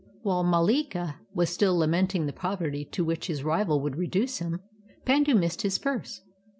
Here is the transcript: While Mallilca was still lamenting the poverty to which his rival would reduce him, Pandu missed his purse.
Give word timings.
While 0.23 0.43
Mallilca 0.43 1.17
was 1.35 1.51
still 1.51 1.77
lamenting 1.77 2.25
the 2.25 2.33
poverty 2.33 2.83
to 2.85 3.03
which 3.05 3.27
his 3.27 3.43
rival 3.43 3.81
would 3.81 3.97
reduce 3.97 4.39
him, 4.39 4.59
Pandu 5.05 5.35
missed 5.35 5.61
his 5.61 5.77
purse. 5.77 6.21